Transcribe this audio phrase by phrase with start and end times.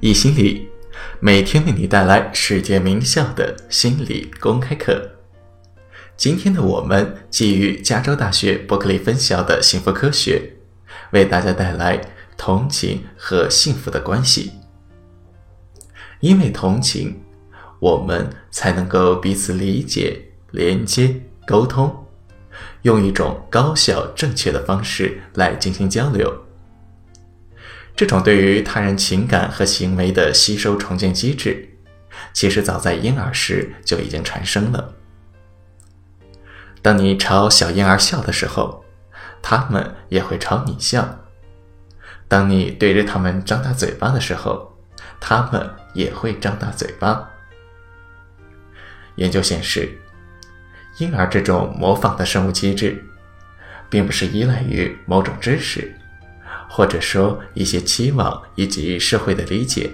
[0.00, 0.68] 易心理
[1.20, 5.10] 每天为你带来世界名校的心理公开课。
[6.16, 10.54] 今天的我们基于加州大学伯克利分校的幸福科学，
[11.12, 12.00] 为大家带来
[12.36, 14.52] 同情和幸福的关系。
[16.20, 17.22] 因为同情，
[17.78, 22.06] 我们才能够彼此理解、连接、沟通，
[22.82, 26.30] 用一种高效正确的方式来进行交流。
[27.96, 31.68] 这种对于他人情感和行为的吸收重建机制，
[32.32, 34.94] 其实早在婴儿时就已经产生了。
[36.82, 38.82] 当你朝小婴儿笑的时候，
[39.42, 41.02] 他们也会朝你笑；
[42.26, 44.74] 当你对着他们张大嘴巴的时候，
[45.20, 47.28] 他们也会张大嘴巴。
[49.16, 49.90] 研究显示，
[50.96, 53.04] 婴儿这种模仿的生物机制，
[53.90, 55.94] 并不是依赖于某种知识。
[56.72, 59.90] 或者说一些期望以及社会的理解，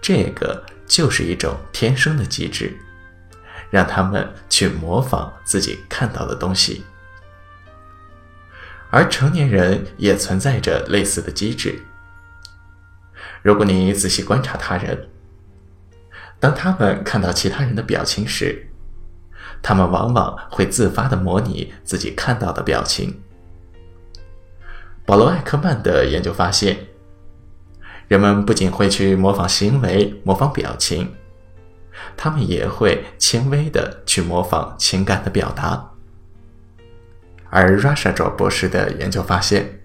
[0.00, 2.72] 这个就是一种天生的机制，
[3.70, 6.84] 让他们去模仿自己看到的东西。
[8.88, 11.82] 而成年人也存在着类似的机制。
[13.42, 15.08] 如果你仔细观察他人，
[16.38, 18.70] 当他们看到其他人的表情时，
[19.60, 23.20] 他们往往会自发的模拟自己看到的表情。
[25.10, 26.86] 保罗·艾克曼的研究发现，
[28.06, 31.12] 人们不仅会去模仿行为、模仿表情，
[32.16, 35.90] 他们也会轻微的去模仿情感的表达。
[37.48, 39.80] 而 Rusha 博士的研究发现，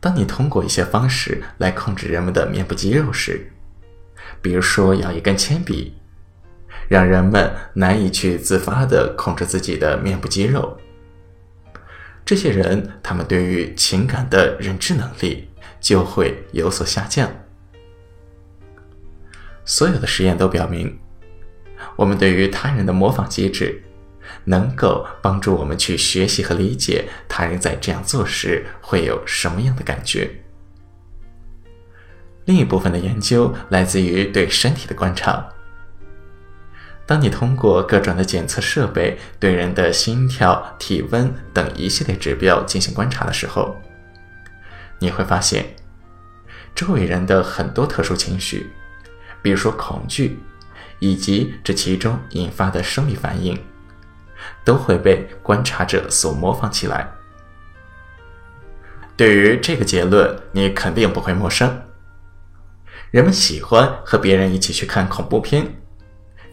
[0.00, 3.50] 当你通过一些方式来控制人们的面部肌肉时，
[4.42, 5.94] 比如说咬一根铅笔，
[6.90, 10.78] 让人们难以去自发的控制自己的面部肌肉。
[12.28, 15.48] 这些人，他们对于情感的认知能力
[15.80, 17.26] 就会有所下降。
[19.64, 20.98] 所有的实验都表明，
[21.96, 23.82] 我们对于他人的模仿机制，
[24.44, 30.30] 能够帮助我们去学习和理解他人在这样做时会有什么样的感觉。
[32.44, 35.48] 另一部分的研究来自于对身体的观察。
[37.08, 43.74] 当你通过各种的检测设备对人的心跳、体温等一系列指标进行观察的时候，
[44.98, 45.64] 你会发现，
[46.74, 48.70] 周围人的很多特殊情绪，
[49.40, 50.38] 比如说恐惧，
[50.98, 53.58] 以及这其中引发的生理反应，
[54.62, 57.10] 都会被观察者所模仿起来。
[59.16, 61.74] 对于这个结论，你肯定不会陌生。
[63.10, 65.66] 人们喜欢和别人一起去看恐怖片。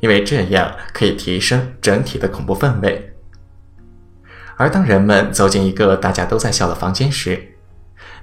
[0.00, 3.12] 因为这样可以提升整体的恐怖氛围，
[4.56, 7.54] 而当人们走进一个大家都在笑的房间时，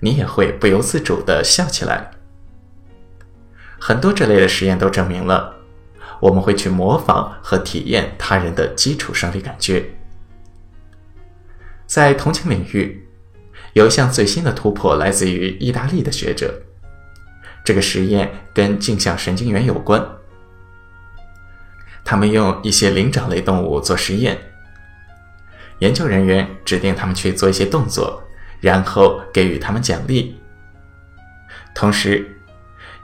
[0.00, 2.10] 你也会不由自主地笑起来。
[3.78, 5.56] 很多这类的实验都证明了，
[6.20, 9.84] 我们会去模仿和体验他人的基础生理感觉。
[11.86, 13.06] 在同情领域，
[13.74, 16.62] 有一项最新的突破来自于意大利的学者，
[17.64, 20.02] 这个实验跟镜像神经元有关。
[22.04, 24.38] 他们用一些灵长类动物做实验，
[25.78, 28.22] 研究人员指定他们去做一些动作，
[28.60, 30.38] 然后给予他们奖励。
[31.74, 32.38] 同时，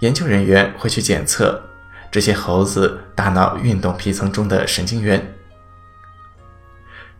[0.00, 1.62] 研究人员会去检测
[2.10, 5.34] 这些猴子大脑运动皮层中的神经元。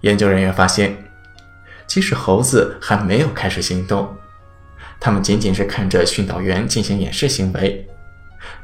[0.00, 0.96] 研究人员发现，
[1.86, 4.16] 即使猴子还没有开始行动，
[5.00, 7.88] 他们仅仅是看着训导员进行演示行为。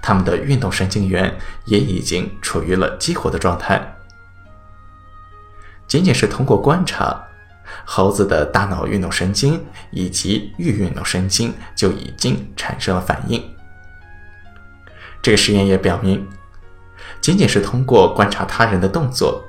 [0.01, 3.97] 他们的运动神经元也已经处于了激活的状态。
[5.87, 7.23] 仅仅是通过观察，
[7.85, 13.43] 猴子的大脑运动神经以及预运动神经就已经产生了反应。
[15.23, 16.27] 这个实验也表明，
[17.21, 19.45] 仅仅是通过观察他人的动作，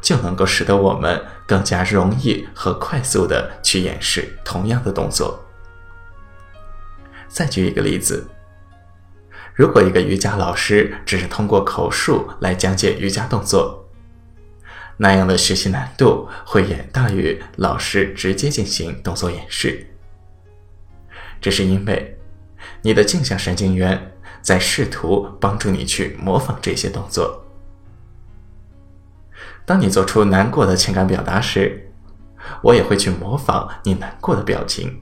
[0.00, 5.42] 就能够使得我们更加容易和快速地去演示同样的动作。
[7.28, 8.26] 再举一个例子。
[9.56, 13.88] 如果一个瑜伽老师只是通过口述来讲解瑜伽动作，
[14.98, 19.86] 那样的学习难度会远大于老师直接进行动作演示。
[21.40, 22.18] 这是因为
[22.82, 24.12] 你的镜像神经元
[24.42, 27.42] 在试图帮助你去模仿这些动作。
[29.64, 31.90] 当你做出难过的情感表达时，
[32.62, 35.00] 我也会去模仿你难过的表情，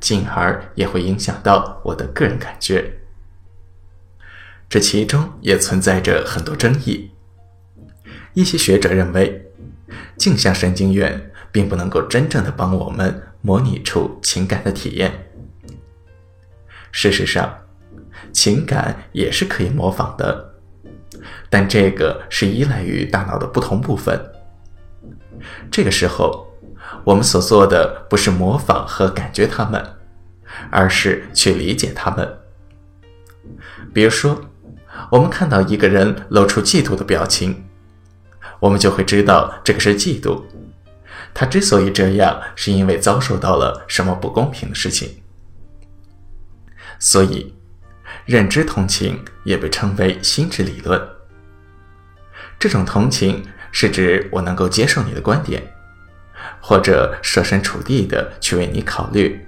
[0.00, 2.97] 进而也会影响到我的个人感觉。
[4.68, 7.10] 这其中也存在着很多争议。
[8.34, 9.50] 一些学者认为，
[10.16, 15.12] 镜像神经元并不能够真正的帮我们模拟出情感的体验。
[16.92, 17.56] 事实上，
[18.32, 20.54] 情感也是可以模仿的，
[21.48, 24.20] 但这个是依赖于大脑的不同部分。
[25.70, 26.46] 这个时候，
[27.04, 29.82] 我们所做的不是模仿和感觉它们，
[30.70, 32.38] 而是去理解它们。
[33.94, 34.38] 比如说，
[35.10, 37.64] 我们看到一个人露出嫉妒的表情，
[38.60, 40.42] 我们就会知道这个是嫉妒。
[41.32, 45.22] 他之所以这样，是因为遭受到了什么不公平的事情。
[46.98, 47.54] 所以，
[48.24, 51.00] 认知同情也被称为心智理论。
[52.58, 55.62] 这种同情是指我能够接受你的观点，
[56.60, 59.40] 或者设身处地的去为你考虑。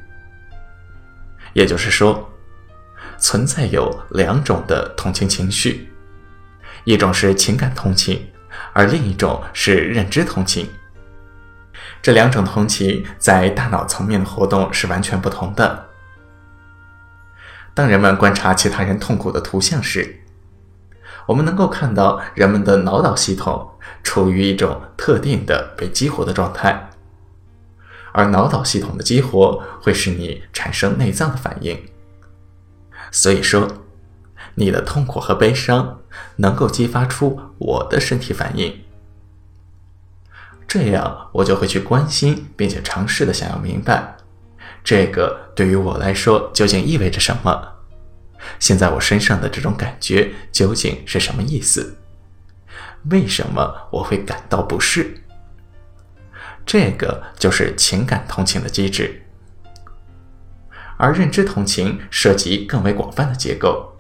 [1.52, 2.29] 也就是说，
[3.20, 5.92] 存在有两种的同情情绪，
[6.84, 8.26] 一种是情感同情，
[8.72, 10.68] 而另一种是认知同情。
[12.02, 15.86] 这两种同情在大脑层面的活动是完全不同的。
[17.74, 20.22] 当人们观察其他人痛苦的图像时，
[21.26, 23.70] 我们能够看到人们的脑岛系统
[24.02, 26.90] 处于一种特定的被激活的状态，
[28.12, 31.78] 而脑岛系统的激活会使你产生内脏的反应。
[33.10, 33.86] 所以说，
[34.54, 36.00] 你的痛苦和悲伤
[36.36, 38.82] 能够激发出我的身体反应。
[40.68, 44.16] 这样，我就会去关心，并且尝试的想要明白，
[44.84, 47.76] 这个对于我来说究竟意味着什么？
[48.58, 51.98] 现在我身上的这种感觉究竟是什么意思？
[53.10, 55.22] 为什么我会感到不适？
[56.64, 59.22] 这个就是情感同情的机制，
[61.00, 63.96] 而认知同情涉及更为广泛的结构，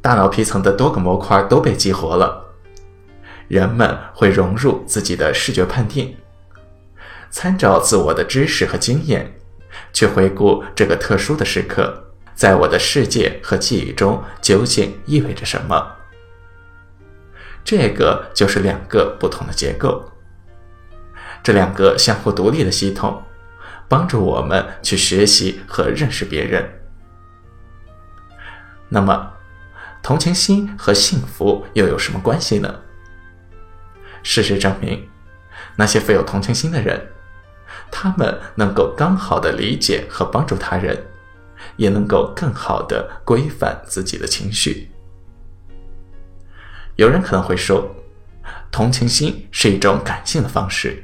[0.00, 2.44] 大脑皮层的多个模块都被激活了。
[3.48, 6.16] 人们会融入自己的视觉判定，
[7.28, 9.34] 参照自我的知识和经验，
[9.92, 12.04] 去回顾这个特殊的时刻，
[12.36, 15.84] 在我的世界和记忆中究竟意味着什么。
[17.64, 20.08] 这个就是两个不同的结构，
[21.42, 23.20] 这两个相互独立的系统，
[23.88, 26.68] 帮助我们去学习和认识别人。
[28.88, 29.32] 那么，
[30.02, 32.80] 同情心和幸福又有什么关系呢？
[34.22, 35.08] 事实证明，
[35.76, 37.08] 那些富有同情心的人，
[37.90, 41.06] 他们能够刚好的理解和帮助他人，
[41.76, 44.90] 也能够更好的规范自己的情绪。
[46.96, 47.94] 有人可能会说，
[48.70, 51.02] 同情心是一种感性的方式，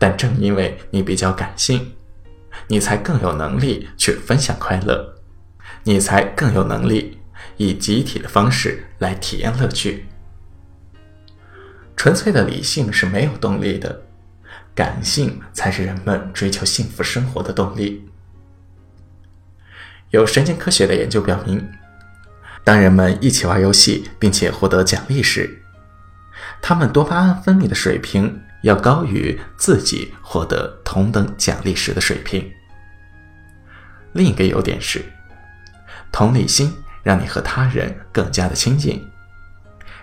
[0.00, 1.92] 但正因为你比较感性，
[2.68, 5.14] 你才更有能力去分享快乐，
[5.84, 7.18] 你才更有能力
[7.58, 10.06] 以集体的方式来体验乐趣。
[11.94, 14.04] 纯粹的理性是没有动力的，
[14.74, 18.08] 感性才是人们追求幸福生活的动力。
[20.08, 21.70] 有神经科学的研究表明，
[22.64, 25.62] 当人们一起玩游戏并且获得奖励时，
[26.62, 32.50] 他们多巴胺分泌的水平要高于自己获得同等奖励时的水平。
[34.12, 35.04] 另一个优点是，
[36.10, 39.02] 同理心让你和他人更加的亲近。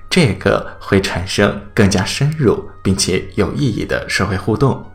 [0.09, 4.89] 这个会产生更加深入并且有意义的社会互动，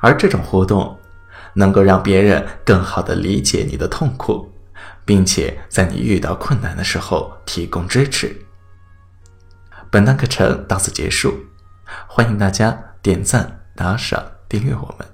[0.00, 0.98] 而这种互动
[1.54, 4.52] 能够让别人更好的理解你的痛苦，
[5.04, 8.36] 并且在你遇到困难的时候提供支持。
[9.88, 11.38] 本堂课程到此结束，
[12.06, 15.11] 欢迎大家点赞、打赏、订阅我们。